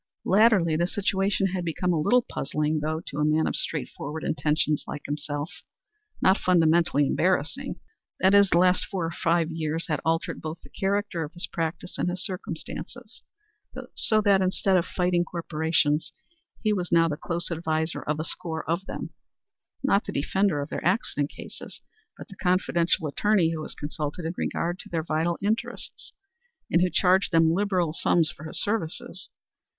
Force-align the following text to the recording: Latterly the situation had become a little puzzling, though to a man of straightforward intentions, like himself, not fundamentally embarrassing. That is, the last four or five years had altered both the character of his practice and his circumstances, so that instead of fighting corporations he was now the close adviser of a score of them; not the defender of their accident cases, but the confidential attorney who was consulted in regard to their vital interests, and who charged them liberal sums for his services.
Latterly 0.25 0.75
the 0.75 0.87
situation 0.87 1.45
had 1.49 1.63
become 1.63 1.93
a 1.93 2.01
little 2.01 2.23
puzzling, 2.23 2.79
though 2.79 3.01
to 3.05 3.19
a 3.19 3.23
man 3.23 3.45
of 3.45 3.55
straightforward 3.55 4.23
intentions, 4.23 4.83
like 4.87 5.03
himself, 5.05 5.51
not 6.23 6.39
fundamentally 6.39 7.05
embarrassing. 7.05 7.75
That 8.19 8.33
is, 8.33 8.49
the 8.49 8.57
last 8.57 8.83
four 8.87 9.05
or 9.05 9.11
five 9.11 9.51
years 9.51 9.85
had 9.89 10.01
altered 10.03 10.41
both 10.41 10.59
the 10.63 10.71
character 10.71 11.21
of 11.23 11.33
his 11.33 11.45
practice 11.45 11.99
and 11.99 12.09
his 12.09 12.25
circumstances, 12.25 13.21
so 13.93 14.21
that 14.21 14.41
instead 14.41 14.75
of 14.75 14.87
fighting 14.87 15.23
corporations 15.23 16.13
he 16.63 16.73
was 16.73 16.91
now 16.91 17.07
the 17.07 17.15
close 17.15 17.51
adviser 17.51 18.01
of 18.01 18.19
a 18.19 18.25
score 18.25 18.67
of 18.67 18.87
them; 18.87 19.11
not 19.83 20.05
the 20.05 20.11
defender 20.11 20.61
of 20.63 20.69
their 20.69 20.83
accident 20.83 21.29
cases, 21.29 21.79
but 22.17 22.27
the 22.27 22.35
confidential 22.37 23.05
attorney 23.05 23.51
who 23.51 23.61
was 23.61 23.75
consulted 23.75 24.25
in 24.25 24.33
regard 24.35 24.79
to 24.79 24.89
their 24.89 25.03
vital 25.03 25.37
interests, 25.43 26.13
and 26.71 26.81
who 26.81 26.89
charged 26.89 27.31
them 27.31 27.51
liberal 27.53 27.93
sums 27.93 28.31
for 28.31 28.45
his 28.45 28.59
services. 28.59 29.29